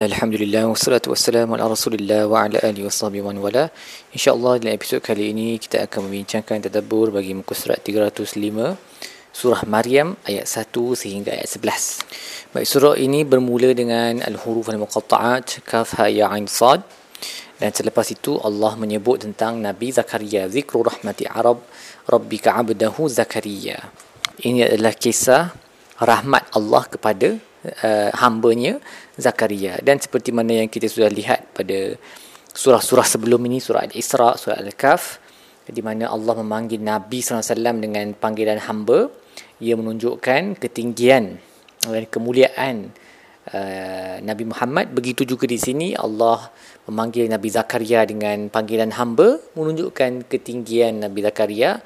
Alhamdulillah 0.00 0.64
wassalatu 0.64 1.12
wassalamu 1.12 1.60
ala 1.60 1.68
Rasulillah 1.76 2.24
wa 2.24 2.48
ala 2.48 2.56
alihi 2.64 2.88
washabihi 2.88 3.20
wa 3.20 3.36
wala. 3.36 3.68
Insya-Allah 4.16 4.56
dalam 4.56 4.72
episod 4.72 5.04
kali 5.04 5.28
ini 5.28 5.60
kita 5.60 5.84
akan 5.84 6.08
membincangkan 6.08 6.56
tadabbur 6.64 7.12
bagi 7.12 7.36
muka 7.36 7.52
surat 7.52 7.84
305 7.84 8.80
surah 9.28 9.62
Maryam 9.68 10.16
ayat 10.24 10.48
1 10.48 10.72
sehingga 10.96 11.36
ayat 11.36 11.52
11. 11.52 12.56
Baik 12.56 12.64
surah 12.72 12.96
ini 12.96 13.28
bermula 13.28 13.76
dengan 13.76 14.24
al-huruf 14.24 14.72
al-muqatta'at 14.72 15.68
kaf 15.68 15.92
ha 16.00 16.08
ya 16.08 16.32
ain 16.32 16.48
sad 16.48 16.80
dan 17.60 17.68
selepas 17.68 18.08
itu 18.08 18.40
Allah 18.40 18.80
menyebut 18.80 19.28
tentang 19.28 19.60
Nabi 19.60 19.92
Zakaria 19.92 20.48
zikru 20.48 20.80
rahmati 20.80 21.28
Arab 21.28 21.60
rabbika 22.08 22.56
abdahu 22.56 23.04
Zakaria. 23.04 23.92
Ini 24.40 24.64
adalah 24.64 24.96
kisah 24.96 25.52
rahmat 26.00 26.56
Allah 26.56 26.88
kepada 26.88 27.49
uh, 27.64 28.10
hambanya 28.16 28.80
Zakaria. 29.16 29.76
Dan 29.84 30.00
seperti 30.00 30.32
mana 30.32 30.64
yang 30.64 30.68
kita 30.68 30.88
sudah 30.88 31.12
lihat 31.12 31.52
pada 31.52 31.96
surah-surah 32.50 33.06
sebelum 33.06 33.40
ini 33.46 33.62
surah 33.62 33.86
Al-Isra, 33.86 34.34
surah 34.34 34.58
Al-Kahf 34.58 35.20
di 35.70 35.80
mana 35.80 36.10
Allah 36.10 36.34
memanggil 36.42 36.82
Nabi 36.82 37.22
SAW 37.22 37.78
dengan 37.78 38.12
panggilan 38.18 38.58
hamba. 38.66 39.08
Ia 39.60 39.76
menunjukkan 39.76 40.56
ketinggian 40.56 41.36
dan 41.84 42.04
kemuliaan 42.08 42.90
uh, 43.52 44.16
Nabi 44.24 44.44
Muhammad. 44.48 44.90
Begitu 44.90 45.28
juga 45.28 45.44
di 45.44 45.60
sini 45.60 45.92
Allah 45.94 46.50
memanggil 46.88 47.30
Nabi 47.30 47.48
Zakaria 47.52 48.02
dengan 48.08 48.50
panggilan 48.50 48.90
hamba 48.96 49.38
menunjukkan 49.54 50.26
ketinggian 50.26 51.04
Nabi 51.04 51.22
Zakaria 51.22 51.78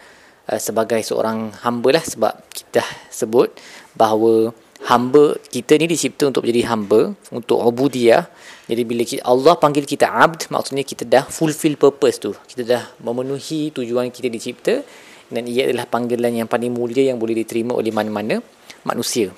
uh, 0.49 0.61
sebagai 0.63 1.03
seorang 1.03 1.53
hamba 1.67 2.01
lah 2.01 2.05
sebab 2.05 2.35
kita 2.55 2.83
sebut 3.11 3.53
bahawa 3.99 4.55
hamba 4.85 5.37
kita 5.49 5.81
ni 5.81 5.89
dicipta 5.89 6.29
untuk 6.29 6.45
menjadi 6.45 6.63
hamba 6.73 7.01
untuk 7.33 7.61
ubudiyah. 7.61 8.29
Jadi 8.69 8.83
bila 8.85 9.03
kita, 9.05 9.23
Allah 9.25 9.55
panggil 9.57 9.85
kita 9.85 10.09
abd 10.09 10.53
maksudnya 10.53 10.85
kita 10.85 11.05
dah 11.05 11.25
fulfill 11.29 11.77
purpose 11.81 12.21
tu. 12.21 12.33
Kita 12.33 12.63
dah 12.65 12.83
memenuhi 13.01 13.73
tujuan 13.73 14.13
kita 14.13 14.29
dicipta 14.29 14.85
dan 15.33 15.49
ia 15.49 15.69
adalah 15.69 15.89
panggilan 15.89 16.45
yang 16.45 16.49
paling 16.49 16.73
mulia 16.73 17.13
yang 17.13 17.17
boleh 17.17 17.37
diterima 17.37 17.73
oleh 17.77 17.93
mana-mana 17.93 18.45
manusia. 18.85 19.33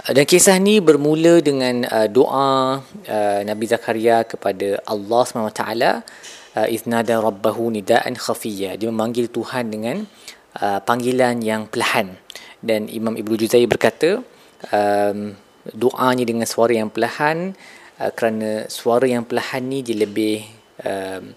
Dan 0.00 0.24
kisah 0.24 0.56
ni 0.56 0.80
bermula 0.80 1.44
dengan 1.44 1.84
uh, 1.84 2.08
doa 2.08 2.80
uh, 2.80 3.40
Nabi 3.44 3.64
Zakaria 3.68 4.24
kepada 4.24 4.80
Allah 4.88 5.22
SWT 5.28 5.64
uh, 6.56 6.68
iznada 6.72 7.20
rabbahu 7.20 7.68
nidaan 7.68 8.16
khafiyya. 8.16 8.80
Dia 8.80 8.88
memanggil 8.88 9.28
Tuhan 9.28 9.68
dengan 9.68 10.08
uh, 10.56 10.80
panggilan 10.80 11.44
yang 11.44 11.68
perlahan. 11.68 12.16
Dan 12.64 12.88
Imam 12.88 13.12
Ibnu 13.12 13.36
Juzai 13.36 13.68
berkata 13.68 14.24
um, 14.68 15.32
doanya 15.72 16.24
dengan 16.24 16.44
suara 16.44 16.76
yang 16.76 16.92
perlahan 16.92 17.56
uh, 18.00 18.10
kerana 18.12 18.68
suara 18.68 19.08
yang 19.08 19.24
perlahan 19.24 19.64
ni 19.64 19.80
dia 19.80 19.96
lebih 19.96 20.44
um, 20.84 21.32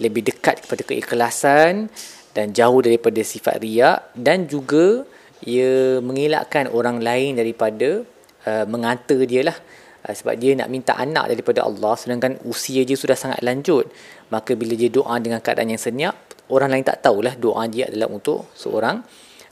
lebih 0.00 0.22
dekat 0.24 0.64
kepada 0.66 0.82
keikhlasan 0.88 1.92
dan 2.32 2.56
jauh 2.56 2.80
daripada 2.80 3.20
sifat 3.20 3.60
riak 3.60 4.16
dan 4.16 4.48
juga 4.48 5.04
ia 5.42 5.98
mengelakkan 6.00 6.70
orang 6.70 7.02
lain 7.02 7.36
daripada 7.36 8.06
uh, 8.46 8.64
mengata 8.64 9.18
dia 9.26 9.44
lah 9.46 9.56
uh, 10.08 10.14
sebab 10.14 10.34
dia 10.38 10.56
nak 10.56 10.68
minta 10.72 10.96
anak 10.96 11.28
daripada 11.28 11.66
Allah 11.66 11.92
sedangkan 11.98 12.40
usia 12.48 12.86
dia 12.86 12.96
sudah 12.96 13.18
sangat 13.18 13.42
lanjut. 13.44 13.90
Maka 14.32 14.56
bila 14.56 14.72
dia 14.72 14.88
doa 14.88 15.18
dengan 15.20 15.44
keadaan 15.44 15.76
yang 15.76 15.82
senyap 15.82 16.14
orang 16.48 16.72
lain 16.72 16.84
tak 16.86 17.04
tahulah 17.04 17.36
doa 17.36 17.68
dia 17.68 17.88
adalah 17.90 18.08
untuk 18.08 18.48
seorang 18.56 19.02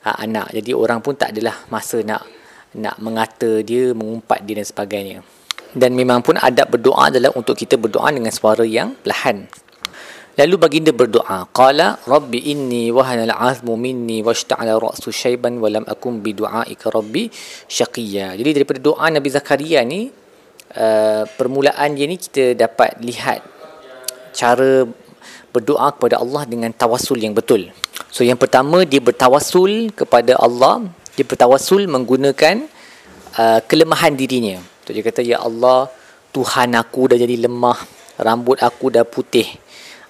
uh, 0.07 0.17
anak. 0.21 0.57
Jadi 0.57 0.71
orang 0.73 1.05
pun 1.05 1.19
tak 1.19 1.37
adalah 1.37 1.69
masa 1.69 2.01
nak 2.01 2.40
nak 2.77 3.03
mengata 3.03 3.63
dia, 3.67 3.91
mengumpat 3.97 4.47
dia 4.47 4.63
dan 4.63 4.67
sebagainya. 4.67 5.19
Dan 5.71 5.95
memang 5.95 6.23
pun 6.23 6.35
adab 6.35 6.75
berdoa 6.75 7.11
adalah 7.11 7.31
untuk 7.39 7.55
kita 7.55 7.79
berdoa 7.79 8.11
dengan 8.11 8.35
suara 8.35 8.67
yang 8.67 8.99
perlahan. 8.99 9.47
Lalu 10.39 10.55
baginda 10.57 10.95
berdoa, 10.95 11.47
qala 11.51 12.01
rabbi 12.07 12.41
inni 12.55 12.89
wahana 12.95 13.27
al'azmu 13.29 13.75
minni 13.75 14.23
washta'ala 14.23 14.79
ra'su 14.79 15.11
syaiban 15.11 15.59
wa 15.59 15.69
lam 15.69 15.85
akum 15.85 16.23
bi 16.23 16.33
du'aika 16.33 16.89
rabbi 16.89 17.29
syaqiyya. 17.67 18.39
Jadi 18.39 18.51
daripada 18.57 18.79
doa 18.79 19.11
Nabi 19.11 19.29
Zakaria 19.29 19.83
ni 19.85 20.09
uh, 20.75 21.23
permulaan 21.35 21.99
dia 21.99 22.07
ni 22.07 22.17
kita 22.17 22.55
dapat 22.55 23.03
lihat 23.03 23.43
cara 24.33 24.87
berdoa 25.51 25.91
kepada 25.99 26.23
Allah 26.23 26.47
dengan 26.47 26.71
tawasul 26.71 27.19
yang 27.19 27.35
betul. 27.35 27.69
So 28.15 28.23
yang 28.23 28.39
pertama 28.39 28.87
dia 28.87 29.03
bertawasul 29.03 29.93
kepada 29.93 30.39
Allah 30.39 30.89
dia 31.21 31.29
bertawasul 31.29 31.85
menggunakan 31.85 32.65
uh, 33.37 33.61
kelemahan 33.69 34.17
dirinya. 34.17 34.57
Tu 34.89 34.97
dia 34.97 35.05
kata 35.05 35.21
ya 35.21 35.45
Allah, 35.45 35.93
Tuhan 36.33 36.73
aku 36.73 37.13
dah 37.13 37.21
jadi 37.21 37.45
lemah, 37.45 37.77
rambut 38.17 38.57
aku 38.65 38.89
dah 38.89 39.05
putih. 39.05 39.45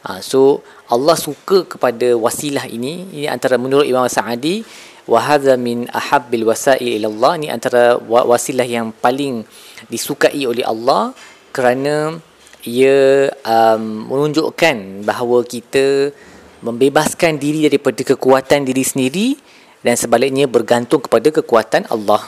Uh, 0.06 0.22
so 0.22 0.62
Allah 0.86 1.18
suka 1.18 1.66
kepada 1.66 2.14
wasilah 2.14 2.70
ini. 2.70 3.10
Ini 3.10 3.26
antara 3.26 3.58
menurut 3.58 3.90
Imam 3.90 4.06
Sa'adi 4.06 4.62
wa 5.10 5.18
hadza 5.18 5.58
min 5.58 5.90
ahabbil 5.90 6.46
wasa'il 6.46 7.02
ila 7.02 7.10
Allah 7.10 7.32
ni 7.42 7.46
antara 7.50 7.98
wasilah 7.98 8.62
yang 8.62 8.94
paling 8.94 9.42
disukai 9.90 10.46
oleh 10.46 10.62
Allah 10.62 11.10
kerana 11.50 12.22
ia 12.62 13.26
um, 13.42 14.06
menunjukkan 14.06 15.02
bahawa 15.02 15.42
kita 15.42 16.14
membebaskan 16.62 17.42
diri 17.42 17.66
daripada 17.66 18.06
kekuatan 18.06 18.62
diri 18.62 18.84
sendiri 18.86 19.28
dan 19.80 19.94
sebaliknya 19.96 20.44
bergantung 20.44 21.00
kepada 21.00 21.28
kekuatan 21.32 21.88
Allah. 21.88 22.24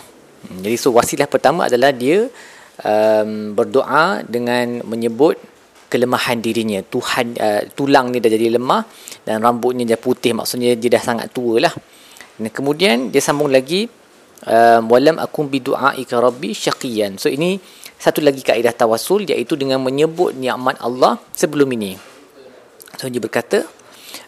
Hmm, 0.49 0.65
jadi 0.65 0.77
so 0.81 0.91
wasilah 0.93 1.29
pertama 1.29 1.69
adalah 1.69 1.93
dia 1.93 2.27
um, 2.83 3.53
berdoa 3.53 4.25
dengan 4.27 4.81
menyebut 4.89 5.37
kelemahan 5.93 6.41
dirinya. 6.41 6.81
Tuhan 6.81 7.37
uh, 7.37 7.63
tulang 7.77 8.09
ni 8.09 8.19
dah 8.19 8.33
jadi 8.33 8.57
lemah 8.57 8.89
dan 9.29 9.45
rambutnya 9.45 9.85
dah 9.85 10.01
putih 10.01 10.33
maksudnya 10.33 10.73
dia 10.75 10.97
dah 10.97 11.03
sangat 11.05 11.29
tua 11.31 11.61
lah. 11.69 11.75
Dan 12.41 12.49
kemudian 12.49 13.13
dia 13.13 13.21
sambung 13.21 13.53
lagi 13.53 13.85
um, 14.49 14.89
walam 14.89 15.21
akum 15.21 15.53
bi 15.53 15.61
du'aika 15.61 16.17
rabbi 16.17 16.57
syaqiyan. 16.57 17.21
So 17.21 17.29
ini 17.29 17.61
satu 18.01 18.25
lagi 18.25 18.41
kaedah 18.43 18.73
tawasul 18.75 19.29
iaitu 19.29 19.55
dengan 19.55 19.79
menyebut 19.85 20.35
nikmat 20.35 20.81
Allah 20.81 21.21
sebelum 21.37 21.69
ini. 21.77 21.95
So 22.97 23.13
dia 23.13 23.21
berkata 23.21 23.69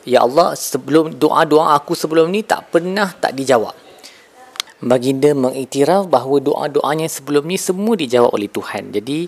Ya 0.04 0.24
Allah, 0.24 0.52
sebelum 0.58 1.16
doa-doa 1.16 1.76
aku 1.76 1.96
sebelum 1.96 2.28
ni 2.28 2.44
tak 2.44 2.68
pernah 2.74 3.08
tak 3.16 3.32
dijawab. 3.32 3.72
Baginda 4.84 5.32
mengiktiraf 5.32 6.12
bahawa 6.12 6.44
doa-doanya 6.44 7.08
sebelum 7.08 7.48
ni 7.48 7.56
semua 7.56 7.96
dijawab 7.96 8.36
oleh 8.36 8.52
Tuhan. 8.52 8.92
Jadi 8.92 9.24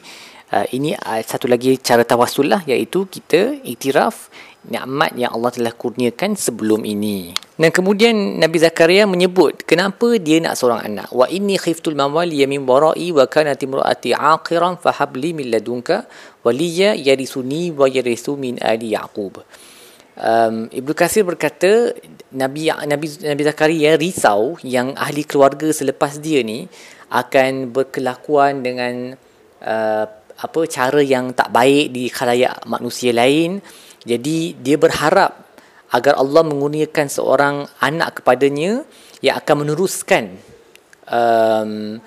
uh, 0.52 0.66
ini 0.76 0.92
uh, 0.92 1.22
satu 1.24 1.48
lagi 1.48 1.80
cara 1.80 2.04
tawasul 2.04 2.52
lah 2.52 2.60
iaitu 2.68 3.08
kita 3.08 3.64
iktiraf 3.64 4.28
nikmat 4.66 5.14
yang 5.14 5.32
Allah 5.32 5.54
telah 5.54 5.72
kurniakan 5.72 6.34
sebelum 6.34 6.82
ini. 6.84 7.32
Dan 7.56 7.72
kemudian 7.72 8.36
Nabi 8.36 8.60
Zakaria 8.60 9.08
menyebut 9.08 9.64
kenapa 9.64 10.20
dia 10.20 10.42
nak 10.44 10.60
seorang 10.60 10.82
anak. 10.84 11.08
Wa 11.14 11.24
inni 11.30 11.56
khiftul 11.56 11.96
mawali 11.96 12.44
min 12.44 12.66
wara'i 12.68 13.14
wa 13.14 13.24
kanat 13.24 13.62
imraati 13.62 14.12
aqiran 14.12 14.76
fahabli 14.76 15.32
min 15.32 15.48
ladunka 15.48 16.04
waliya 16.44 16.92
yarisuni 16.98 17.72
wa 17.72 17.88
yarisu 17.88 18.36
min 18.36 18.60
ali 18.60 18.92
Yaqub 18.92 19.40
um, 20.16 20.68
Ibnu 20.72 20.92
Kasir 20.96 21.22
berkata 21.22 21.92
Nabi 22.32 22.72
Nabi 22.72 23.06
Nabi 23.22 23.42
Zakaria 23.44 23.94
risau 23.96 24.56
yang 24.64 24.96
ahli 24.96 25.22
keluarga 25.22 25.68
selepas 25.70 26.18
dia 26.18 26.42
ni 26.42 26.66
akan 27.12 27.70
berkelakuan 27.70 28.66
dengan 28.66 29.14
uh, 29.62 30.04
apa 30.36 30.60
cara 30.68 31.00
yang 31.00 31.32
tak 31.32 31.48
baik 31.48 31.94
di 31.94 32.12
khalayak 32.12 32.66
manusia 32.68 33.14
lain. 33.14 33.62
Jadi 34.04 34.58
dia 34.60 34.76
berharap 34.76 35.46
agar 35.90 36.18
Allah 36.18 36.42
mengurniakan 36.44 37.06
seorang 37.08 37.56
anak 37.80 38.20
kepadanya 38.20 38.84
yang 39.22 39.38
akan 39.38 39.64
meneruskan 39.64 40.24
um, 41.08 41.98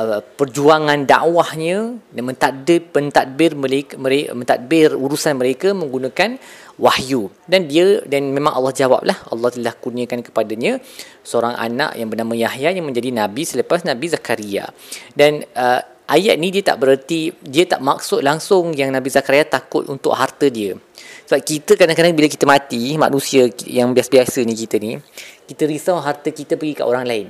uh, 0.00 0.20
perjuangan 0.20 1.04
dakwahnya 1.04 1.96
dan 2.12 2.22
mentadbir 2.24 2.80
pentadbir 2.90 3.52
mereka, 3.54 3.94
mereka 4.00 4.30
mentadbir 4.32 4.88
urusan 4.96 5.36
mereka 5.36 5.72
menggunakan 5.76 6.40
wahyu. 6.80 7.30
Dan 7.46 7.70
dia 7.70 8.02
dan 8.08 8.32
memang 8.34 8.56
Allah 8.56 8.74
jawablah 8.74 9.18
Allah 9.30 9.50
telah 9.52 9.74
kurniakan 9.76 10.24
kepadanya 10.24 10.80
seorang 11.22 11.54
anak 11.54 11.94
yang 11.94 12.08
bernama 12.10 12.34
Yahya 12.34 12.74
yang 12.74 12.86
menjadi 12.86 13.14
nabi 13.14 13.46
selepas 13.46 13.86
Nabi 13.86 14.10
Zakaria. 14.10 14.68
Dan 15.14 15.44
uh, 15.54 15.80
ayat 16.10 16.36
ni 16.36 16.52
dia 16.52 16.64
tak 16.64 16.80
bererti 16.80 17.32
dia 17.40 17.64
tak 17.64 17.80
maksud 17.80 18.20
langsung 18.20 18.76
yang 18.76 18.92
Nabi 18.92 19.08
Zakaria 19.08 19.46
takut 19.48 19.88
untuk 19.88 20.12
harta 20.12 20.48
dia. 20.52 20.76
Sebab 21.24 21.40
kita 21.40 21.72
kadang-kadang 21.80 22.12
bila 22.12 22.28
kita 22.28 22.44
mati 22.44 22.92
manusia 23.00 23.48
yang 23.64 23.96
biasa-biasa 23.96 24.44
ni 24.44 24.52
kita 24.52 24.76
ni 24.76 25.00
kita 25.48 25.64
risau 25.64 25.96
harta 25.96 26.28
kita 26.28 26.60
pergi 26.60 26.84
kat 26.84 26.86
orang 26.88 27.08
lain 27.08 27.28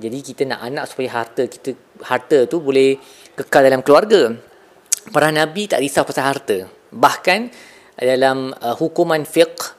jadi 0.00 0.18
kita 0.24 0.42
nak 0.48 0.60
anak 0.64 0.84
supaya 0.88 1.08
harta 1.20 1.44
kita 1.44 1.76
harta 2.04 2.48
tu 2.48 2.64
boleh 2.64 2.96
kekal 3.36 3.64
dalam 3.64 3.84
keluarga. 3.84 4.32
Para 5.12 5.28
nabi 5.34 5.66
tak 5.66 5.82
risau 5.82 6.06
pasal 6.06 6.24
harta. 6.30 6.70
Bahkan 6.92 7.40
dalam 7.98 8.54
uh, 8.56 8.74
hukuman 8.78 9.26
fiqh 9.28 9.76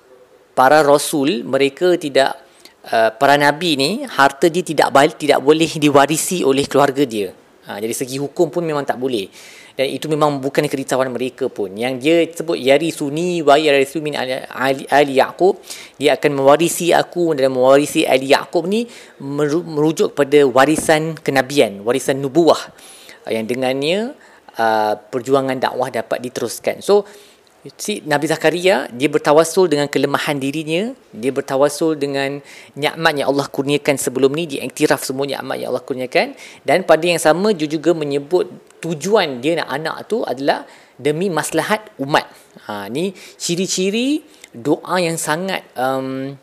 para 0.53 0.85
rasul 0.85 1.41
mereka 1.41 1.97
tidak 1.97 2.37
uh, 2.93 3.09
para 3.15 3.39
nabi 3.39 3.73
ni 3.73 3.89
harta 4.05 4.51
dia 4.51 4.61
tidak 4.61 4.93
balik 4.93 5.17
tidak 5.17 5.41
boleh 5.41 5.69
diwarisi 5.81 6.45
oleh 6.45 6.67
keluarga 6.69 7.03
dia. 7.07 7.33
Ha, 7.63 7.79
jadi 7.79 7.95
segi 7.95 8.19
hukum 8.19 8.51
pun 8.51 8.59
memang 8.59 8.83
tak 8.83 8.99
boleh 8.99 9.31
dan 9.73 9.89
itu 9.89 10.05
memang 10.05 10.37
bukan 10.37 10.69
kerisauan 10.69 11.09
mereka 11.09 11.49
pun. 11.49 11.73
Yang 11.73 11.93
dia 12.05 12.15
sebut 12.29 12.57
yari 12.61 12.93
suni 12.93 13.41
wa 13.41 13.57
yarisu 13.57 14.05
min 14.05 14.13
ali, 14.13 14.85
ali 14.85 15.13
yaqub. 15.17 15.57
Dia 15.97 16.13
akan 16.13 16.31
mewarisi 16.37 16.93
aku 16.93 17.33
dan 17.33 17.49
mewarisi 17.49 18.05
ali 18.05 18.29
yaqub 18.29 18.69
ni 18.69 18.85
merujuk 19.21 20.13
kepada 20.13 20.45
warisan 20.45 21.17
kenabian 21.17 21.81
warisan 21.81 22.21
nubuah. 22.21 22.69
Yang 23.25 23.57
dengannya 23.57 23.99
uh, 24.61 24.93
perjuangan 25.09 25.57
dakwah 25.57 25.89
dapat 25.89 26.21
diteruskan. 26.21 26.85
So 26.85 27.09
si 27.79 28.03
Nabi 28.03 28.27
Zakaria 28.27 28.91
dia 28.91 29.07
bertawasul 29.07 29.71
dengan 29.71 29.87
kelemahan 29.87 30.35
dirinya 30.35 30.91
dia 31.15 31.31
bertawasul 31.31 31.95
dengan 31.95 32.43
nikmat 32.75 33.13
yang 33.15 33.31
Allah 33.31 33.47
kurniakan 33.47 33.95
sebelum 33.95 34.35
ni 34.35 34.43
dia 34.43 34.67
iktiraf 34.67 34.99
semua 34.99 35.23
nikmat 35.23 35.55
yang 35.63 35.71
Allah 35.71 35.83
kurniakan. 35.83 36.35
Dan 36.67 36.83
pada 36.83 37.05
yang 37.07 37.21
sama 37.21 37.55
dia 37.55 37.67
juga 37.71 37.95
menyebut 37.95 38.51
tujuan 38.83 39.39
dia 39.39 39.63
nak 39.63 39.69
anak 39.71 39.97
tu 40.11 40.27
adalah 40.27 40.67
demi 40.99 41.31
maslahat 41.31 41.87
umat. 42.03 42.27
Ha 42.67 42.91
ni 42.91 43.15
ciri-ciri 43.39 44.21
doa 44.51 44.99
yang 44.99 45.15
sangat 45.15 45.63
um, 45.79 46.35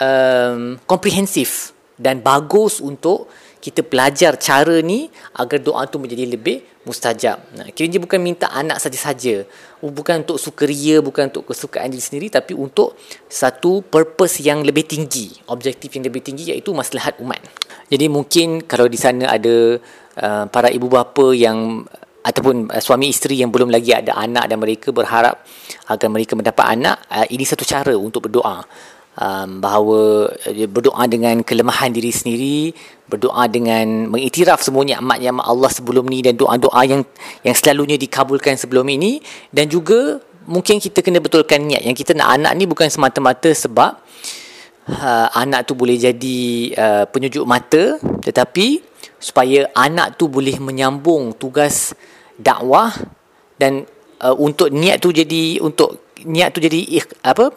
um, 0.00 0.80
komprehensif 0.88 1.76
dan 2.00 2.24
bagus 2.24 2.80
untuk 2.80 3.28
kita 3.62 3.86
belajar 3.86 4.34
cara 4.42 4.82
ni 4.82 5.06
agar 5.38 5.62
doa 5.62 5.86
tu 5.86 6.02
menjadi 6.02 6.26
lebih 6.26 6.66
mustajab. 6.82 7.38
Nah, 7.54 7.70
kiranya 7.70 8.02
bukan 8.02 8.18
minta 8.18 8.50
anak 8.50 8.82
saja-saja. 8.82 9.46
Bukan 9.78 10.26
untuk 10.26 10.42
sukaria, 10.42 10.98
bukan 10.98 11.30
untuk 11.30 11.54
kesukaan 11.54 11.94
diri 11.94 12.02
sendiri 12.02 12.26
tapi 12.26 12.58
untuk 12.58 12.98
satu 13.30 13.86
purpose 13.86 14.42
yang 14.42 14.66
lebih 14.66 14.82
tinggi, 14.82 15.30
objektif 15.46 15.94
yang 15.94 16.02
lebih 16.02 16.26
tinggi 16.26 16.50
iaitu 16.50 16.74
maslahat 16.74 17.22
umat. 17.22 17.38
Jadi 17.86 18.10
mungkin 18.10 18.66
kalau 18.66 18.90
di 18.90 18.98
sana 18.98 19.30
ada 19.30 19.78
uh, 20.18 20.44
para 20.50 20.66
ibu 20.66 20.90
bapa 20.90 21.30
yang 21.30 21.86
ataupun 22.26 22.66
uh, 22.66 22.82
suami 22.82 23.14
isteri 23.14 23.38
yang 23.42 23.54
belum 23.54 23.70
lagi 23.70 23.94
ada 23.94 24.18
anak 24.18 24.50
dan 24.50 24.58
mereka 24.58 24.90
berharap 24.90 25.42
agar 25.86 26.08
mereka 26.10 26.34
mendapat 26.34 26.66
anak, 26.66 26.96
uh, 27.14 27.26
ini 27.30 27.46
satu 27.46 27.62
cara 27.62 27.94
untuk 27.94 28.26
berdoa 28.26 28.62
um, 29.18 29.60
bahawa 29.60 30.32
dia 30.48 30.68
berdoa 30.68 31.04
dengan 31.08 31.44
kelemahan 31.44 31.92
diri 31.92 32.12
sendiri 32.12 32.72
berdoa 33.12 33.44
dengan 33.44 34.08
mengiktiraf 34.08 34.64
semua 34.64 34.88
nikmat-nikmat 34.88 35.44
Allah 35.44 35.68
sebelum 35.68 36.08
ni 36.08 36.24
dan 36.24 36.32
doa-doa 36.32 36.80
yang 36.88 37.04
yang 37.44 37.52
selalunya 37.52 38.00
dikabulkan 38.00 38.56
sebelum 38.56 38.88
ini. 38.88 39.20
Dan 39.52 39.68
juga 39.68 40.16
mungkin 40.48 40.80
kita 40.80 41.04
kena 41.04 41.20
betulkan 41.20 41.60
niat. 41.60 41.84
Yang 41.84 42.08
kita 42.08 42.16
nak 42.16 42.40
anak 42.40 42.52
ni 42.56 42.64
bukan 42.64 42.88
semata-mata 42.88 43.52
sebab 43.52 44.00
uh, 44.88 45.28
anak 45.36 45.68
tu 45.68 45.76
boleh 45.76 46.00
jadi 46.00 46.40
uh, 46.74 47.04
penyujuk 47.06 47.44
mata 47.44 48.00
tetapi 48.24 48.80
supaya 49.22 49.70
anak 49.76 50.18
tu 50.18 50.26
boleh 50.26 50.58
menyambung 50.58 51.36
tugas 51.36 51.94
dakwah 52.34 52.90
dan 53.60 53.86
uh, 54.24 54.34
untuk 54.34 54.72
niat 54.74 54.98
tu 54.98 55.14
jadi 55.14 55.62
untuk 55.62 56.10
niat 56.26 56.50
tu 56.54 56.58
jadi 56.58 57.02
apa 57.22 57.54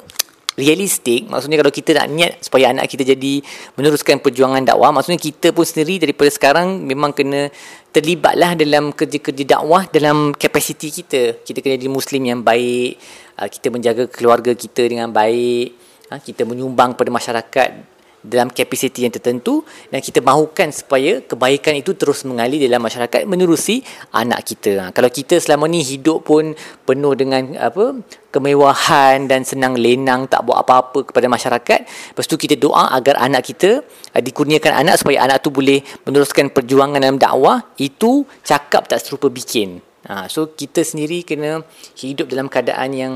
realistik 0.56 1.28
maksudnya 1.28 1.60
kalau 1.60 1.72
kita 1.72 1.92
nak 1.96 2.08
niat 2.12 2.34
supaya 2.40 2.72
anak 2.72 2.88
kita 2.88 3.04
jadi 3.16 3.44
meneruskan 3.76 4.24
perjuangan 4.24 4.64
dakwah 4.64 4.96
maksudnya 4.96 5.20
kita 5.20 5.52
pun 5.52 5.68
sendiri 5.68 6.00
daripada 6.08 6.32
sekarang 6.32 6.84
memang 6.84 7.12
kena 7.12 7.52
terlibatlah 7.96 8.60
dalam 8.60 8.92
kerja-kerja 8.92 9.56
dakwah 9.56 9.88
dalam 9.88 10.36
kapasiti 10.36 10.92
kita. 10.92 11.40
Kita 11.48 11.64
kena 11.64 11.80
jadi 11.80 11.88
muslim 11.88 12.28
yang 12.28 12.44
baik 12.44 13.00
ah, 13.40 13.48
kita 13.48 13.72
menjaga 13.72 14.12
keluarga 14.12 14.52
kita 14.52 14.84
dengan 14.84 15.16
baik 15.16 15.80
ah, 16.12 16.20
kita 16.20 16.44
menyumbang 16.44 17.00
pada 17.00 17.08
masyarakat 17.08 17.95
dalam 18.26 18.50
kapasiti 18.50 19.06
yang 19.06 19.14
tertentu 19.14 19.62
dan 19.94 20.02
kita 20.02 20.20
mahukan 20.20 20.74
supaya 20.74 21.22
kebaikan 21.22 21.78
itu 21.78 21.94
terus 21.94 22.26
mengalir 22.26 22.58
dalam 22.66 22.82
masyarakat 22.82 23.24
menerusi 23.30 23.86
anak 24.12 24.42
kita. 24.44 24.72
Ha, 24.82 24.86
kalau 24.92 25.10
kita 25.14 25.38
selama 25.38 25.70
ni 25.70 25.86
hidup 25.86 26.26
pun 26.26 26.58
penuh 26.84 27.14
dengan 27.14 27.54
apa 27.62 28.02
kemewahan 28.34 29.32
dan 29.32 29.48
senang 29.48 29.80
lenang 29.80 30.28
tak 30.28 30.44
buat 30.44 30.60
apa-apa 30.66 31.08
kepada 31.08 31.32
masyarakat, 31.32 31.80
lepas 31.86 32.26
tu 32.28 32.36
kita 32.36 32.60
doa 32.60 32.92
agar 32.92 33.22
anak 33.22 33.48
kita 33.48 33.80
uh, 33.86 34.22
dikurniakan 34.22 34.84
anak 34.84 35.00
supaya 35.00 35.24
anak 35.24 35.40
tu 35.40 35.54
boleh 35.54 35.80
meneruskan 36.04 36.52
perjuangan 36.52 37.00
dalam 37.00 37.16
dakwah, 37.16 37.64
itu 37.80 38.28
cakap 38.44 38.92
tak 38.92 39.00
serupa 39.00 39.32
bikin. 39.32 39.80
Ha, 40.06 40.28
so 40.28 40.54
kita 40.54 40.86
sendiri 40.86 41.26
kena 41.26 41.66
hidup 41.98 42.30
dalam 42.30 42.46
keadaan 42.52 42.92
yang 42.94 43.14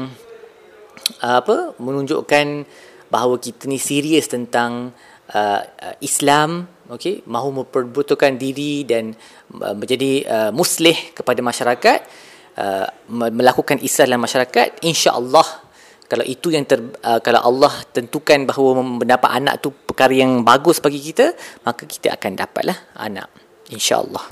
apa 1.22 1.74
menunjukkan 1.82 2.66
bahawa 3.10 3.42
kita 3.42 3.66
ni 3.66 3.82
serius 3.82 4.30
tentang 4.30 4.94
uh, 5.34 5.62
uh, 5.62 5.96
Islam 6.02 6.70
okey 6.90 7.26
mahu 7.30 7.62
memperbetulkan 7.62 8.38
diri 8.38 8.86
dan 8.86 9.14
uh, 9.62 9.76
menjadi 9.78 10.12
uh, 10.26 10.52
muslih 10.54 10.96
kepada 11.14 11.42
masyarakat 11.42 12.00
uh, 12.58 12.88
melakukan 13.10 13.78
islah 13.82 14.10
dalam 14.10 14.22
masyarakat 14.26 14.82
insya-Allah 14.86 15.70
kalau 16.10 16.26
itu 16.26 16.50
yang 16.50 16.66
ter, 16.66 16.82
uh, 16.82 17.22
kalau 17.22 17.46
Allah 17.46 17.74
tentukan 17.94 18.42
bahawa 18.50 18.82
mendapat 18.82 19.30
anak 19.30 19.62
tu 19.62 19.70
perkara 19.70 20.14
yang 20.14 20.42
bagus 20.42 20.82
bagi 20.82 20.98
kita 20.98 21.34
maka 21.62 21.86
kita 21.86 22.18
akan 22.18 22.32
dapatlah 22.34 22.78
anak 22.98 23.30
insya-Allah 23.70 24.26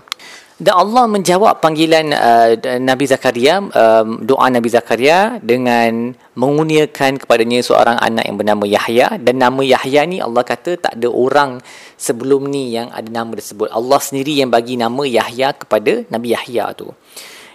dan 0.57 0.73
Allah 0.73 1.05
menjawab 1.05 1.61
panggilan 1.61 2.09
uh, 2.17 2.57
Nabi 2.81 3.05
Zakaria, 3.05 3.61
um, 3.61 4.25
doa 4.25 4.49
Nabi 4.49 4.73
Zakaria 4.73 5.37
dengan 5.37 6.17
menguniakan 6.33 7.21
kepadanya 7.21 7.61
seorang 7.61 8.01
anak 8.01 8.25
yang 8.25 8.41
bernama 8.41 8.65
Yahya 8.65 9.21
dan 9.21 9.37
nama 9.37 9.61
Yahya 9.61 10.09
ni 10.09 10.17
Allah 10.17 10.41
kata 10.41 10.81
tak 10.81 10.97
ada 10.97 11.13
orang 11.13 11.61
sebelum 11.93 12.49
ni 12.49 12.73
yang 12.73 12.89
ada 12.89 13.05
nama 13.05 13.37
tersebut. 13.37 13.69
Allah 13.69 14.01
sendiri 14.01 14.33
yang 14.33 14.49
bagi 14.49 14.81
nama 14.81 15.05
Yahya 15.05 15.53
kepada 15.53 16.09
Nabi 16.09 16.33
Yahya 16.33 16.73
tu. 16.73 16.89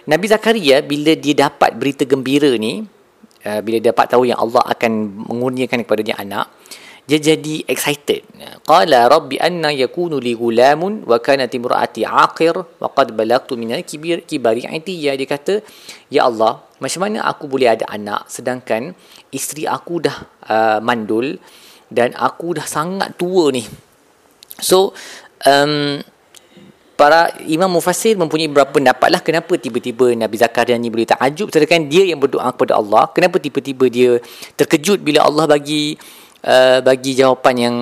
Nabi 0.07 0.25
Zakaria 0.31 0.79
bila 0.79 1.11
dia 1.19 1.51
dapat 1.51 1.75
berita 1.75 2.07
gembira 2.07 2.55
ni, 2.55 2.87
uh, 3.43 3.59
bila 3.59 3.83
dia 3.83 3.91
dapat 3.91 4.15
tahu 4.15 4.31
yang 4.31 4.39
Allah 4.39 4.63
akan 4.63 5.27
mengurniakan 5.27 5.83
kepadanya 5.83 6.23
anak, 6.23 6.47
dia 7.03 7.19
jadi 7.19 7.67
excited. 7.67 8.23
Qala 8.63 9.11
rabbi 9.11 9.35
anna 9.35 9.75
yakunu 9.75 10.23
li 10.23 10.31
gulamun 10.39 11.03
wa 11.03 11.19
kanat 11.19 11.51
imraati 11.51 12.07
aqir 12.07 12.55
wa 12.55 12.87
qad 12.95 13.11
balagtu 13.11 13.59
min 13.59 13.75
al-kibir 13.75 14.23
kibari 14.23 14.63
itiya. 14.63 15.19
Dia 15.19 15.27
kata, 15.27 15.59
"Ya 16.07 16.23
Allah, 16.23 16.63
macam 16.79 17.03
mana 17.03 17.27
aku 17.27 17.51
boleh 17.51 17.75
ada 17.75 17.83
anak 17.91 18.31
sedangkan 18.31 18.95
isteri 19.35 19.67
aku 19.67 19.99
dah 19.99 20.17
uh, 20.47 20.79
mandul 20.79 21.35
dan 21.91 22.15
aku 22.15 22.55
dah 22.55 22.63
sangat 22.63 23.19
tua 23.19 23.51
ni." 23.51 23.67
So, 24.63 24.95
um, 25.43 25.99
para 26.95 27.35
imam 27.43 27.67
mufassir 27.67 28.15
mempunyai 28.15 28.47
beberapa 28.47 28.79
pendapat 28.79 29.09
lah 29.11 29.19
kenapa 29.19 29.59
tiba-tiba 29.59 30.13
Nabi 30.15 30.39
Zakaria 30.39 30.77
ni 30.77 30.93
boleh 30.93 31.09
takjub 31.09 31.49
sedangkan 31.49 31.89
dia 31.89 32.05
yang 32.05 32.21
berdoa 32.21 32.53
kepada 32.53 32.77
Allah 32.77 33.09
kenapa 33.11 33.41
tiba-tiba 33.41 33.89
dia 33.89 34.21
terkejut 34.53 35.01
bila 35.01 35.25
Allah 35.25 35.49
bagi 35.49 35.97
uh, 36.43 36.79
bagi 36.83 37.15
jawapan 37.17 37.55
yang 37.57 37.75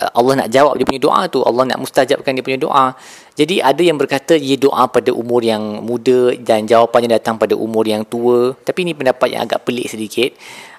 uh, 0.00 0.10
Allah 0.16 0.44
nak 0.44 0.48
jawab 0.48 0.78
dia 0.78 0.86
punya 0.86 1.02
doa 1.02 1.20
tu 1.28 1.42
Allah 1.42 1.64
nak 1.74 1.78
mustajabkan 1.82 2.32
dia 2.32 2.44
punya 2.46 2.60
doa. 2.60 2.94
Jadi 3.36 3.60
ada 3.60 3.82
yang 3.84 4.00
berkata 4.00 4.38
dia 4.40 4.56
doa 4.56 4.88
pada 4.88 5.12
umur 5.12 5.44
yang 5.44 5.84
muda 5.84 6.32
dan 6.40 6.64
jawapannya 6.64 7.20
datang 7.20 7.36
pada 7.36 7.52
umur 7.52 7.84
yang 7.84 8.06
tua. 8.06 8.56
Tapi 8.56 8.88
ini 8.88 8.92
pendapat 8.96 9.28
yang 9.36 9.44
agak 9.44 9.66
pelik 9.68 9.92
sedikit. 9.92 10.32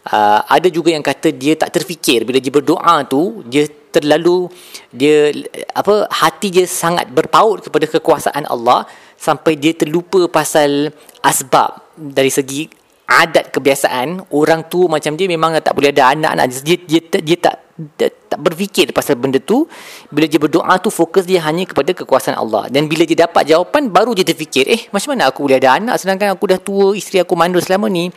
Uh, 0.07 0.39
ada 0.47 0.71
juga 0.71 0.89
yang 0.95 1.03
kata 1.03 1.35
dia 1.35 1.53
tak 1.53 1.75
terfikir. 1.75 2.23
Bila 2.23 2.41
dia 2.41 2.49
berdoa 2.49 3.03
tu 3.05 3.45
dia 3.45 3.69
terlalu 3.91 4.49
dia 4.93 5.33
apa 5.73 6.05
hati 6.09 6.53
dia 6.53 6.65
sangat 6.69 7.09
berpaut 7.09 7.65
kepada 7.65 7.85
kekuasaan 7.89 8.45
Allah 8.45 8.85
sampai 9.17 9.57
dia 9.57 9.73
terlupa 9.73 10.29
pasal 10.29 10.93
asbab 11.25 11.81
dari 11.97 12.29
segi 12.29 12.69
adat 13.07 13.55
kebiasaan 13.55 14.35
orang 14.35 14.67
tu 14.67 14.91
macam 14.91 15.15
dia 15.15 15.31
memang 15.31 15.55
tak 15.63 15.71
boleh 15.71 15.95
ada 15.95 16.11
anak-anak 16.11 16.45
dia, 16.59 16.75
dia, 16.83 16.99
dia, 17.07 17.21
dia 17.23 17.37
tak 17.39 17.55
dia 17.77 18.09
tak 18.09 18.41
berfikir 18.41 18.89
pasal 18.89 19.21
benda 19.21 19.37
tu. 19.37 19.69
Bila 20.09 20.25
dia 20.25 20.41
berdoa 20.41 20.81
tu 20.81 20.89
fokus 20.89 21.29
dia 21.29 21.45
hanya 21.45 21.61
kepada 21.61 21.93
kekuasaan 21.93 22.33
Allah. 22.33 22.65
Dan 22.73 22.89
bila 22.89 23.05
dia 23.05 23.29
dapat 23.29 23.45
jawapan 23.45 23.93
baru 23.93 24.17
dia 24.17 24.25
terfikir 24.25 24.65
eh 24.65 24.81
macam 24.89 25.13
mana 25.13 25.29
aku 25.29 25.45
boleh 25.45 25.61
ada 25.61 25.77
anak 25.77 25.95
sedangkan 26.01 26.33
aku 26.33 26.45
dah 26.49 26.59
tua 26.59 26.97
isteri 26.97 27.21
aku 27.21 27.37
mandul 27.37 27.61
selama 27.61 27.85
ni? 27.85 28.09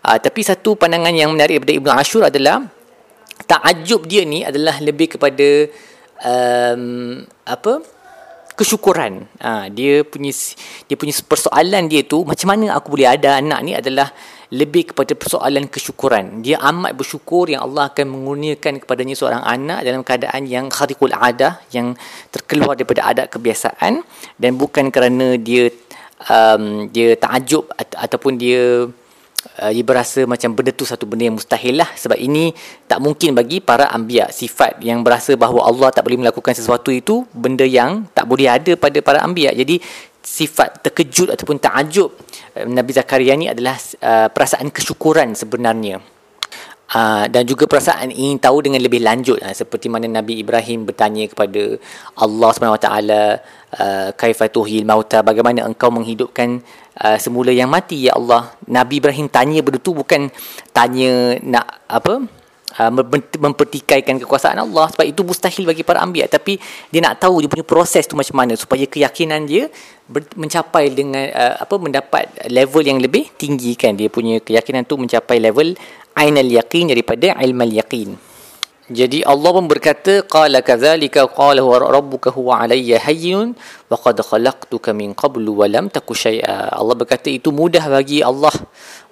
Uh, 0.00 0.16
tapi 0.16 0.40
satu 0.40 0.80
pandangan 0.80 1.12
yang 1.12 1.28
menarik 1.28 1.60
daripada 1.60 1.72
Ibnu 1.76 1.90
Ashur 1.92 2.22
adalah 2.24 2.64
takajub 3.44 4.08
dia 4.08 4.24
ni 4.24 4.48
adalah 4.48 4.80
lebih 4.80 5.12
kepada 5.20 5.68
um, 6.24 7.20
apa 7.44 7.84
kesyukuran. 8.54 9.26
Ha, 9.40 9.72
dia 9.72 10.04
punya 10.04 10.32
dia 10.86 10.96
punya 10.96 11.14
persoalan 11.24 11.88
dia 11.88 12.04
tu 12.04 12.22
macam 12.22 12.52
mana 12.52 12.76
aku 12.76 12.94
boleh 12.94 13.08
ada 13.08 13.40
anak 13.40 13.60
ni 13.64 13.72
adalah 13.72 14.12
lebih 14.52 14.92
kepada 14.92 15.16
persoalan 15.16 15.64
kesyukuran. 15.64 16.44
Dia 16.44 16.60
amat 16.60 16.92
bersyukur 16.92 17.48
yang 17.48 17.64
Allah 17.64 17.88
akan 17.88 18.04
mengurniakan 18.04 18.84
kepadanya 18.84 19.16
seorang 19.16 19.40
anak 19.40 19.80
dalam 19.80 20.04
keadaan 20.04 20.44
yang 20.44 20.68
khariqul 20.68 21.08
adah 21.08 21.64
yang 21.72 21.96
terkeluar 22.28 22.76
daripada 22.76 23.08
adat 23.08 23.32
kebiasaan 23.32 24.04
dan 24.36 24.50
bukan 24.60 24.92
kerana 24.92 25.40
dia 25.40 25.72
um, 26.28 26.86
dia 26.92 27.16
takjub 27.16 27.72
ataupun 27.76 28.36
dia 28.36 28.92
uh, 29.60 29.70
dia 29.70 29.84
berasa 29.84 30.24
macam 30.24 30.54
benda 30.54 30.70
tu 30.72 30.86
satu 30.86 31.04
benda 31.04 31.28
yang 31.28 31.36
mustahil 31.36 31.80
lah. 31.80 31.90
Sebab 31.94 32.18
ini 32.18 32.54
tak 32.86 33.02
mungkin 33.02 33.34
bagi 33.34 33.58
para 33.62 33.90
ambiak 33.90 34.30
sifat 34.30 34.80
yang 34.80 35.02
berasa 35.02 35.34
bahawa 35.34 35.68
Allah 35.68 35.88
tak 35.90 36.06
boleh 36.06 36.22
melakukan 36.22 36.54
sesuatu 36.54 36.90
itu 36.94 37.26
benda 37.34 37.66
yang 37.66 38.06
tak 38.14 38.26
boleh 38.26 38.48
ada 38.48 38.72
pada 38.78 38.98
para 39.02 39.20
ambiak 39.22 39.54
jadi 39.54 39.82
sifat 40.22 40.86
terkejut 40.86 41.34
ataupun 41.34 41.58
takjub 41.58 42.14
uh, 42.54 42.66
Nabi 42.66 42.90
Zakaria 42.94 43.34
ni 43.34 43.50
adalah 43.50 43.74
uh, 44.00 44.28
perasaan 44.30 44.70
kesyukuran 44.70 45.34
sebenarnya. 45.34 46.00
Uh, 46.92 47.24
dan 47.32 47.48
juga 47.48 47.64
perasaan 47.64 48.12
ingin 48.12 48.36
tahu 48.36 48.68
dengan 48.68 48.84
lebih 48.84 49.00
lanjut. 49.00 49.40
Uh, 49.40 49.56
seperti 49.56 49.88
mana 49.88 50.04
Nabi 50.04 50.44
Ibrahim 50.44 50.84
bertanya 50.84 51.24
kepada 51.24 51.80
Allah 52.20 52.50
SWT 52.52 52.68
uh, 52.92 54.08
kaifatuhil 54.12 54.84
mauta? 54.84 55.24
Bagaimana 55.24 55.64
engkau 55.64 55.88
menghidupkan 55.88 56.60
uh, 57.00 57.16
semula 57.16 57.54
yang 57.54 57.70
mati 57.70 58.08
ya 58.08 58.18
Allah. 58.18 58.52
Nabi 58.68 59.00
Ibrahim 59.00 59.30
tanya 59.30 59.62
benda 59.64 59.78
tu 59.80 59.96
bukan 59.96 60.28
tanya 60.74 61.38
nak 61.40 61.86
apa 61.88 62.24
uh, 62.80 62.90
mempertikaikan 63.40 64.20
kekuasaan 64.20 64.60
Allah 64.60 64.90
sebab 64.92 65.06
itu 65.06 65.22
mustahil 65.24 65.64
bagi 65.64 65.86
para 65.86 66.02
anbiya 66.02 66.28
tapi 66.28 66.58
dia 66.92 67.00
nak 67.00 67.22
tahu 67.22 67.40
dia 67.40 67.48
punya 67.48 67.64
proses 67.64 68.04
tu 68.04 68.16
macam 68.18 68.44
mana 68.44 68.58
supaya 68.58 68.84
keyakinan 68.84 69.46
dia 69.48 69.68
ber, 70.08 70.26
mencapai 70.36 70.92
dengan 70.92 71.28
uh, 71.32 71.54
apa 71.62 71.74
mendapat 71.80 72.28
level 72.50 72.82
yang 72.82 72.98
lebih 73.00 73.30
tinggi 73.38 73.76
kan. 73.78 73.96
Dia 73.96 74.12
punya 74.12 74.42
keyakinan 74.42 74.84
tu 74.84 74.98
mencapai 75.00 75.40
level 75.40 75.76
ainal 76.16 76.48
yaqin 76.48 76.92
daripada 76.92 77.32
ilmal 77.40 77.72
yaqin 77.72 78.31
jadi 78.90 79.22
Allah 79.22 79.50
pun 79.54 79.70
berkata 79.70 80.26
qala 80.26 80.58
kadzalika 80.58 81.30
qala 81.30 81.62
huwa 81.62 81.86
rabbuka 81.86 82.34
huwa 82.34 82.66
alayya 82.66 82.98
hayyun 82.98 83.54
wa 83.86 83.94
qad 83.94 84.18
khalaqtuka 84.18 84.90
min 84.90 85.14
qablu 85.14 85.54
wa 85.54 85.70
lam 85.70 85.86
taku 85.86 86.18
syai'a. 86.18 86.74
Allah 86.74 86.98
berkata 86.98 87.30
itu 87.30 87.54
mudah 87.54 87.86
bagi 87.86 88.26
Allah, 88.26 88.50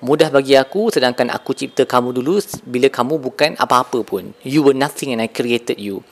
mudah 0.02 0.26
bagi 0.34 0.58
aku 0.58 0.90
sedangkan 0.90 1.30
aku 1.30 1.54
cipta 1.54 1.86
kamu 1.86 2.18
dulu 2.18 2.42
bila 2.66 2.90
kamu 2.90 3.14
bukan 3.22 3.54
apa-apa 3.62 4.02
pun. 4.02 4.34
You 4.42 4.66
were 4.66 4.74
nothing 4.74 5.14
and 5.14 5.22
I 5.22 5.30
created 5.30 5.78
you. 5.78 6.02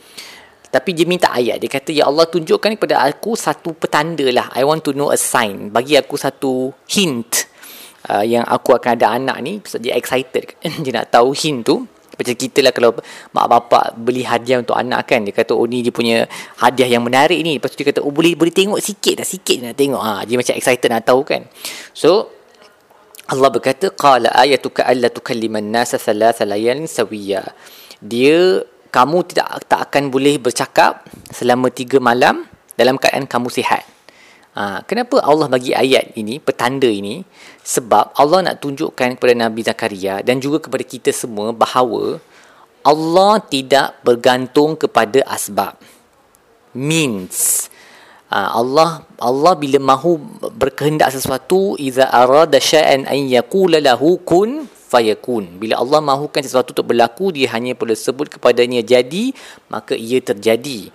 Tapi 0.68 0.92
dia 0.92 1.08
minta 1.08 1.32
ayat. 1.32 1.58
Dia 1.58 1.70
kata, 1.72 1.90
Ya 1.96 2.04
Allah 2.04 2.28
tunjukkan 2.28 2.76
kepada 2.76 3.00
aku 3.00 3.34
satu 3.34 3.72
petanda 3.72 4.28
lah. 4.28 4.52
I 4.52 4.68
want 4.68 4.84
to 4.84 4.92
know 4.92 5.08
a 5.08 5.16
sign. 5.16 5.72
Bagi 5.72 5.96
aku 5.96 6.20
satu 6.20 6.76
hint. 6.84 7.48
Uh, 8.04 8.20
yang 8.24 8.44
aku 8.44 8.76
akan 8.76 9.00
ada 9.00 9.16
anak 9.16 9.36
ni. 9.40 9.52
Dia 9.80 9.96
excited. 9.96 10.60
dia 10.84 10.92
nak 10.92 11.08
tahu 11.08 11.32
hint 11.32 11.64
tu. 11.64 11.88
Macam 12.18 12.34
kita 12.34 12.58
lah 12.66 12.74
kalau 12.74 12.98
mak 13.30 13.46
bapak 13.46 13.84
beli 13.94 14.26
hadiah 14.26 14.58
untuk 14.58 14.74
anak 14.74 15.06
kan. 15.06 15.22
Dia 15.22 15.30
kata, 15.30 15.54
oh 15.54 15.64
ni 15.70 15.86
dia 15.86 15.94
punya 15.94 16.26
hadiah 16.58 16.98
yang 16.98 17.06
menarik 17.06 17.38
ni. 17.40 17.62
Lepas 17.62 17.72
tu 17.72 17.80
dia 17.80 17.94
kata, 17.94 18.02
oh 18.02 18.10
boleh 18.10 18.34
boleh 18.34 18.50
tengok 18.50 18.82
sikit 18.82 19.22
dah. 19.22 19.26
Sikit 19.26 19.62
nak 19.62 19.78
tengok. 19.78 20.02
Ha, 20.02 20.26
dia 20.26 20.34
macam 20.34 20.54
excited 20.58 20.90
nak 20.90 21.06
tahu 21.06 21.22
kan. 21.22 21.46
So, 21.94 22.34
Allah 23.30 23.48
berkata, 23.54 23.94
Qala 23.94 24.34
ayatuka 24.34 24.82
alla 24.82 25.06
tukalliman 25.06 25.62
nasa 25.62 25.94
thalatha 25.94 26.42
layalin 26.42 26.90
sawiya. 26.90 27.54
Dia, 28.02 28.66
kamu 28.88 29.18
tidak 29.28 29.68
tak 29.68 29.80
akan 29.92 30.08
boleh 30.08 30.40
bercakap 30.40 31.04
selama 31.28 31.68
tiga 31.68 32.00
malam 32.00 32.48
dalam 32.74 32.96
keadaan 32.96 33.28
kamu 33.28 33.52
sihat. 33.52 33.97
Ha, 34.58 34.82
kenapa 34.82 35.22
Allah 35.22 35.46
bagi 35.46 35.70
ayat 35.70 36.18
ini, 36.18 36.42
petanda 36.42 36.90
ini? 36.90 37.22
Sebab 37.62 38.18
Allah 38.18 38.50
nak 38.50 38.58
tunjukkan 38.58 39.14
kepada 39.14 39.34
Nabi 39.38 39.62
Zakaria 39.62 40.18
dan 40.18 40.42
juga 40.42 40.58
kepada 40.66 40.82
kita 40.82 41.14
semua 41.14 41.54
bahawa 41.54 42.18
Allah 42.82 43.38
tidak 43.46 44.02
bergantung 44.02 44.74
kepada 44.74 45.22
asbab. 45.30 45.78
Means. 46.74 47.70
Ha, 48.34 48.50
Allah 48.58 49.06
Allah 49.22 49.54
bila 49.54 49.78
mahu 49.78 50.18
berkehendak 50.58 51.14
sesuatu, 51.14 51.78
iza 51.78 52.10
arada 52.10 52.58
syai'an 52.58 53.06
an 53.06 53.30
yaqula 53.30 53.78
lahu 53.78 54.18
kun 54.26 54.66
fayakun. 54.66 55.62
Bila 55.62 55.78
Allah 55.78 56.02
mahukan 56.02 56.42
sesuatu 56.42 56.74
untuk 56.74 56.90
berlaku, 56.90 57.30
dia 57.30 57.46
hanya 57.54 57.78
perlu 57.78 57.94
sebut 57.94 58.26
kepadanya 58.26 58.82
jadi, 58.82 59.30
maka 59.70 59.94
ia 59.94 60.18
terjadi. 60.18 60.90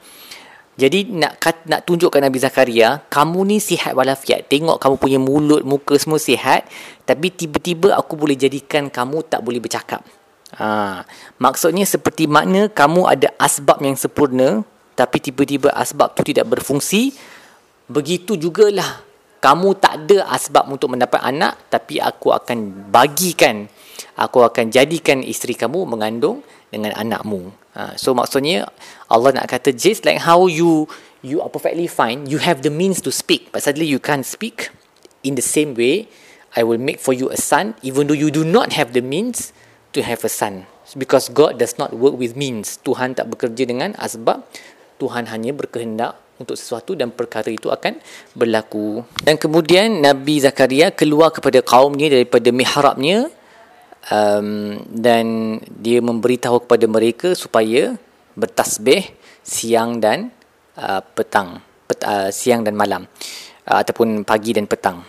Jadi 0.73 1.05
nak 1.05 1.37
kat, 1.37 1.69
nak 1.69 1.85
tunjukkan 1.85 2.17
Nabi 2.17 2.41
Zakaria, 2.41 3.05
kamu 3.05 3.45
ni 3.45 3.57
sihat 3.61 3.93
walafiat. 3.93 4.49
Tengok 4.49 4.81
kamu 4.81 4.95
punya 4.97 5.19
mulut, 5.21 5.61
muka 5.61 5.93
semua 6.01 6.17
sihat, 6.17 6.65
tapi 7.05 7.29
tiba-tiba 7.29 7.93
aku 7.93 8.17
boleh 8.17 8.33
jadikan 8.33 8.89
kamu 8.89 9.21
tak 9.29 9.45
boleh 9.45 9.61
bercakap. 9.61 10.01
Ha, 10.57 11.01
maksudnya 11.37 11.85
seperti 11.85 12.25
makna 12.25 12.73
kamu 12.73 13.05
ada 13.05 13.29
asbab 13.37 13.85
yang 13.85 13.93
sempurna, 13.93 14.65
tapi 14.97 15.21
tiba-tiba 15.21 15.69
asbab 15.77 16.17
tu 16.17 16.25
tidak 16.25 16.49
berfungsi. 16.49 17.13
Begitu 17.85 18.33
jugalah 18.33 19.05
kamu 19.45 19.77
tak 19.77 20.09
ada 20.09 20.25
asbab 20.33 20.73
untuk 20.73 20.89
mendapat 20.89 21.21
anak, 21.21 21.69
tapi 21.69 22.01
aku 22.01 22.33
akan 22.33 22.89
bagikan, 22.89 23.69
aku 24.17 24.41
akan 24.41 24.73
jadikan 24.73 25.21
isteri 25.21 25.53
kamu 25.53 25.85
mengandung 25.85 26.41
dengan 26.73 26.97
anakmu. 26.97 27.53
Ha, 27.77 27.93
so 27.95 28.17
maksudnya 28.17 28.65
Allah 29.09 29.37
nak 29.37 29.45
kata 29.49 29.69
just 29.73 30.05
like 30.05 30.21
how 30.25 30.49
you 30.49 30.89
you 31.23 31.39
are 31.39 31.49
perfectly 31.49 31.87
fine, 31.87 32.27
you 32.27 32.37
have 32.41 32.61
the 32.61 32.73
means 32.73 32.99
to 33.01 33.09
speak, 33.09 33.49
but 33.53 33.63
suddenly 33.63 33.87
you 33.87 33.97
can't 33.97 34.27
speak. 34.27 34.69
In 35.23 35.39
the 35.39 35.45
same 35.45 35.71
way, 35.77 36.11
I 36.53 36.67
will 36.67 36.77
make 36.77 36.99
for 36.99 37.15
you 37.15 37.31
a 37.31 37.39
son, 37.39 37.79
even 37.79 38.11
though 38.11 38.17
you 38.17 38.29
do 38.29 38.43
not 38.43 38.75
have 38.75 38.91
the 38.91 39.01
means 39.01 39.55
to 39.95 40.03
have 40.03 40.21
a 40.27 40.29
son. 40.29 40.67
Because 40.93 41.31
God 41.31 41.57
does 41.57 41.79
not 41.79 41.95
work 41.95 42.19
with 42.19 42.35
means. 42.35 42.77
Tuhan 42.83 43.15
tak 43.17 43.31
bekerja 43.31 43.65
dengan 43.65 43.95
asbab. 43.97 44.45
Tuhan 45.01 45.31
hanya 45.31 45.55
berkehendak 45.55 46.19
untuk 46.37 46.59
sesuatu 46.59 46.93
dan 46.93 47.09
perkara 47.09 47.49
itu 47.49 47.71
akan 47.71 47.97
berlaku. 48.37 49.01
Dan 49.23 49.39
kemudian 49.39 50.03
Nabi 50.03 50.43
Zakaria 50.43 50.93
keluar 50.93 51.33
kepada 51.33 51.63
kaumnya 51.65 52.11
daripada 52.11 52.51
mihrabnya 52.53 53.31
um, 54.11 54.79
dan 54.89 55.57
dia 55.69 56.03
memberitahu 56.03 56.67
kepada 56.67 56.85
mereka 56.89 57.37
supaya 57.37 57.95
bertasbih 58.33 59.13
siang 59.45 60.01
dan 60.01 60.33
uh, 60.79 60.99
petang 61.13 61.61
pet, 61.85 61.99
uh, 62.03 62.29
siang 62.33 62.65
dan 62.65 62.73
malam 62.73 63.05
uh, 63.69 63.77
ataupun 63.79 64.25
pagi 64.25 64.57
dan 64.57 64.65
petang. 64.65 65.05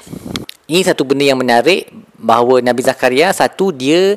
Ini 0.69 0.81
satu 0.85 1.09
benda 1.09 1.25
yang 1.25 1.41
menarik 1.41 1.89
bahawa 2.21 2.61
Nabi 2.61 2.85
Zakaria 2.85 3.33
satu 3.33 3.73
dia 3.73 4.17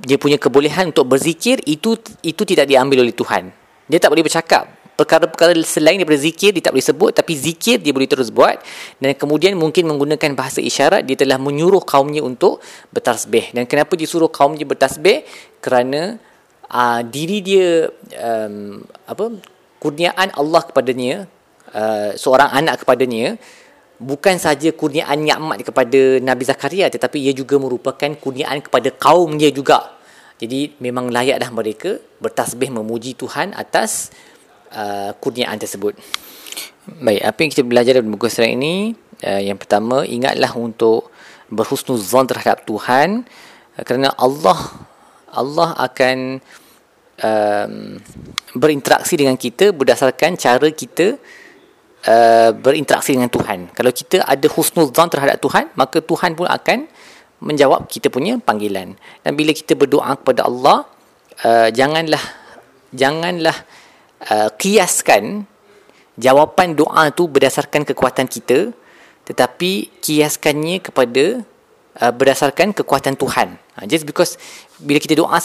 dia 0.00 0.16
punya 0.16 0.40
kebolehan 0.40 0.96
untuk 0.96 1.12
berzikir 1.12 1.60
itu 1.68 2.00
itu 2.24 2.42
tidak 2.48 2.68
diambil 2.68 3.04
oleh 3.04 3.12
Tuhan. 3.12 3.52
Dia 3.90 3.98
tak 4.00 4.16
boleh 4.16 4.24
bercakap 4.24 4.79
perkara-perkara 5.00 5.56
selain 5.64 5.96
daripada 5.96 6.20
zikir 6.20 6.52
dia 6.52 6.60
tak 6.60 6.76
boleh 6.76 6.84
sebut 6.84 7.10
tapi 7.16 7.32
zikir 7.32 7.80
dia 7.80 7.96
boleh 7.96 8.04
terus 8.04 8.28
buat. 8.28 8.60
Dan 9.00 9.16
kemudian 9.16 9.56
mungkin 9.56 9.88
menggunakan 9.88 10.36
bahasa 10.36 10.60
isyarat 10.60 11.08
dia 11.08 11.16
telah 11.16 11.40
menyuruh 11.40 11.80
kaumnya 11.80 12.20
untuk 12.20 12.60
bertasbih. 12.92 13.56
Dan 13.56 13.64
kenapa 13.64 13.96
dia 13.96 14.04
suruh 14.04 14.28
kaumnya 14.28 14.68
bertasbih? 14.68 15.24
Kerana 15.64 16.20
uh, 16.68 17.00
diri 17.08 17.40
dia 17.40 17.88
um, 18.20 18.84
apa 19.08 19.40
kurniaan 19.80 20.36
Allah 20.36 20.62
kepadanya 20.68 21.24
uh, 21.72 22.12
seorang 22.20 22.52
anak 22.52 22.84
kepadanya 22.84 23.40
bukan 23.96 24.36
saja 24.36 24.68
kurniaan 24.76 25.24
nikmat 25.24 25.64
kepada 25.64 26.20
Nabi 26.20 26.44
Zakaria 26.44 26.92
tetapi 26.92 27.20
ia 27.24 27.32
juga 27.32 27.56
merupakan 27.56 28.12
kurniaan 28.20 28.60
kepada 28.60 28.92
kaum 28.92 29.40
dia 29.40 29.48
juga. 29.48 29.96
Jadi 30.40 30.72
memang 30.80 31.12
layaklah 31.12 31.52
mereka 31.52 32.00
bertasbih 32.16 32.72
memuji 32.72 33.12
Tuhan 33.12 33.52
atas 33.52 34.08
uh, 34.74 35.10
kurniaan 35.18 35.58
tersebut. 35.58 35.94
Baik, 36.98 37.22
apa 37.22 37.38
yang 37.42 37.50
kita 37.52 37.62
belajar 37.62 37.92
dalam 38.00 38.10
buku 38.14 38.26
surat 38.26 38.50
ini? 38.50 38.96
Uh, 39.20 39.42
yang 39.42 39.60
pertama, 39.60 40.02
ingatlah 40.06 40.50
untuk 40.56 41.12
berhusnuzan 41.50 42.30
terhadap 42.30 42.62
Tuhan 42.64 43.26
uh, 43.76 43.82
kerana 43.84 44.14
Allah 44.16 44.58
Allah 45.30 45.78
akan 45.78 46.42
um, 47.22 47.74
berinteraksi 48.58 49.14
dengan 49.14 49.38
kita 49.38 49.70
berdasarkan 49.70 50.34
cara 50.34 50.66
kita 50.74 51.14
uh, 52.06 52.50
berinteraksi 52.56 53.14
dengan 53.14 53.30
Tuhan. 53.30 53.70
Kalau 53.70 53.92
kita 53.94 54.26
ada 54.26 54.46
husnuzan 54.50 55.06
terhadap 55.06 55.38
Tuhan, 55.38 55.70
maka 55.78 56.02
Tuhan 56.02 56.34
pun 56.34 56.50
akan 56.50 56.90
menjawab 57.40 57.88
kita 57.88 58.12
punya 58.12 58.36
panggilan. 58.42 58.98
Dan 59.24 59.32
bila 59.38 59.54
kita 59.54 59.78
berdoa 59.78 60.18
kepada 60.18 60.44
Allah, 60.50 60.84
uh, 61.46 61.68
janganlah 61.70 62.20
janganlah 62.90 63.54
uh, 64.28 64.48
kiaskan 64.60 65.48
jawapan 66.20 66.76
doa 66.76 67.08
tu 67.14 67.30
berdasarkan 67.30 67.88
kekuatan 67.88 68.28
kita 68.28 68.76
tetapi 69.24 70.02
kiaskannya 70.02 70.82
kepada 70.82 71.44
uh, 72.02 72.12
berdasarkan 72.12 72.74
kekuatan 72.74 73.14
Tuhan. 73.14 73.56
Uh, 73.78 73.86
just 73.86 74.04
because 74.04 74.36
bila 74.82 74.98
kita 74.98 75.16
doa 75.16 75.38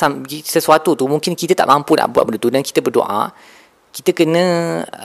sesuatu 0.44 0.98
tu 0.98 1.06
mungkin 1.06 1.38
kita 1.38 1.54
tak 1.54 1.70
mampu 1.70 1.96
nak 1.96 2.12
buat 2.12 2.26
benda 2.28 2.40
tu 2.42 2.52
dan 2.52 2.66
kita 2.66 2.82
berdoa 2.82 3.32
kita 3.96 4.12
kena 4.12 4.44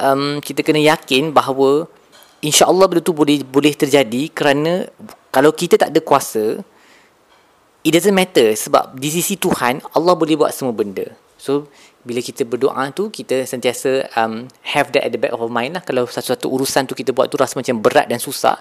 um, 0.03 0.43
kita 0.43 0.67
kena 0.67 0.83
yakin 0.83 1.31
bahawa 1.31 1.87
insya-Allah 2.43 2.91
benda 2.91 3.03
tu 3.07 3.15
boleh 3.15 3.47
boleh 3.47 3.71
terjadi 3.71 4.35
kerana 4.35 4.91
kalau 5.31 5.55
kita 5.55 5.79
tak 5.79 5.95
ada 5.95 6.01
kuasa 6.03 6.59
it 7.87 7.91
doesn't 7.95 8.17
matter 8.17 8.51
sebab 8.59 8.99
di 8.99 9.09
sisi 9.15 9.39
Tuhan 9.39 9.79
Allah 9.95 10.15
boleh 10.19 10.35
buat 10.35 10.51
semua 10.51 10.75
benda 10.75 11.07
so 11.41 11.73
bila 12.05 12.21
kita 12.21 12.45
berdoa 12.45 12.93
tu 12.93 13.09
kita 13.09 13.49
sentiasa 13.49 14.13
um, 14.21 14.45
have 14.65 14.93
that 14.93 15.09
at 15.09 15.13
the 15.13 15.21
back 15.21 15.33
of 15.33 15.41
our 15.41 15.53
mind 15.53 15.81
lah. 15.81 15.83
Kalau 15.85 16.05
satu-satu 16.05 16.49
urusan 16.53 16.85
tu 16.89 16.93
kita 16.93 17.17
buat 17.17 17.33
tu 17.33 17.41
rasa 17.41 17.57
macam 17.57 17.81
berat 17.81 18.09
dan 18.09 18.21
susah 18.21 18.61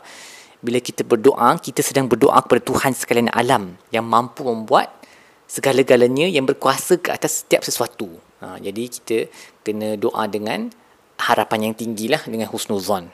bila 0.59 0.79
kita 0.83 1.07
berdoa 1.07 1.55
kita 1.59 1.79
sedang 1.79 2.11
berdoa 2.11 2.39
kepada 2.43 2.61
Tuhan 2.63 2.91
sekalian 2.91 3.31
alam 3.31 3.79
yang 3.95 4.03
mampu 4.03 4.43
membuat 4.43 4.91
segala-galanya 5.49 6.29
yang 6.29 6.45
berkuasa 6.45 6.99
ke 7.01 7.09
atas 7.09 7.41
setiap 7.41 7.65
sesuatu. 7.65 8.11
Ha, 8.43 8.61
jadi 8.61 8.83
kita 8.85 9.17
kena 9.65 9.97
doa 9.97 10.29
dengan 10.29 10.69
harapan 11.19 11.71
yang 11.71 11.75
tinggi 11.75 12.07
lah 12.07 12.21
dengan 12.27 12.47
husnuzon. 12.47 13.09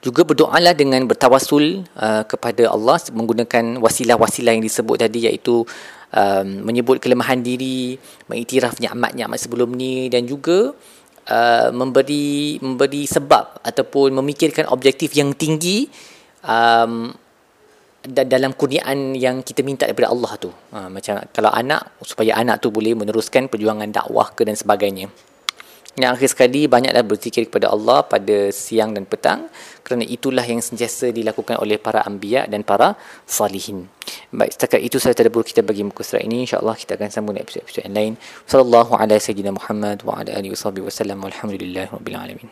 Juga 0.00 0.24
berdoalah 0.24 0.72
dengan 0.72 1.04
bertawasul 1.04 1.84
uh, 1.98 2.24
kepada 2.24 2.72
Allah 2.72 2.98
menggunakan 3.12 3.78
wasilah-wasilah 3.78 4.56
yang 4.58 4.64
disebut 4.64 4.96
tadi 5.06 5.28
iaitu 5.28 5.68
um, 6.12 6.64
menyebut 6.64 7.00
kelemahan 7.02 7.40
diri, 7.40 7.96
mengiktiraf 8.30 8.80
nikmat-nikmat 8.80 9.38
sebelum 9.38 9.74
ni 9.74 10.08
dan 10.08 10.24
juga 10.24 10.72
uh, 11.28 11.68
memberi 11.72 12.58
memberi 12.60 13.04
sebab 13.04 13.64
ataupun 13.64 14.16
memikirkan 14.16 14.68
objektif 14.72 15.12
yang 15.16 15.36
tinggi 15.36 15.88
um, 16.44 17.12
dalam 18.08 18.54
kurniaan 18.54 19.12
yang 19.18 19.42
kita 19.44 19.60
minta 19.66 19.84
daripada 19.84 20.08
Allah 20.08 20.32
tu. 20.40 20.48
Ha, 20.72 20.88
macam 20.88 21.18
kalau 21.34 21.50
anak 21.52 21.98
supaya 22.06 22.40
anak 22.40 22.62
tu 22.62 22.72
boleh 22.72 22.94
meneruskan 22.94 23.50
perjuangan 23.50 23.90
dakwah 23.90 24.32
ke 24.32 24.46
dan 24.46 24.56
sebagainya. 24.56 25.10
Yang 25.98 26.10
akhir 26.14 26.28
sekali 26.30 26.60
banyaklah 26.70 27.02
berzikir 27.02 27.42
kepada 27.50 27.74
Allah 27.74 28.06
pada 28.06 28.54
siang 28.54 28.94
dan 28.94 29.02
petang 29.02 29.50
kerana 29.82 30.06
itulah 30.06 30.46
yang 30.46 30.62
sentiasa 30.62 31.10
dilakukan 31.10 31.58
oleh 31.58 31.74
para 31.74 32.06
anbiya 32.06 32.46
dan 32.46 32.62
para 32.62 32.94
salihin. 33.26 33.90
Baik, 34.30 34.54
setakat 34.54 34.80
itu 34.84 35.02
saya 35.02 35.18
tadabbur 35.18 35.42
kita 35.42 35.66
bagi 35.66 35.82
muka 35.82 36.06
surat 36.06 36.22
ini. 36.22 36.46
InsyaAllah 36.46 36.76
kita 36.78 36.94
akan 36.94 37.10
sambung 37.10 37.34
episod-episod 37.34 37.82
yang 37.90 37.96
lain. 37.98 38.12
Sallallahu 38.46 38.94
ala 38.94 39.18
sayyidina 39.18 39.50
Muhammad 39.50 40.06
wa 40.06 40.22
ala 40.22 40.30
alihi 40.38 40.54
wa 40.54 40.70
wa 40.70 40.92
sallam. 40.92 41.18
Rabbil 41.26 42.16
alamin. 42.16 42.48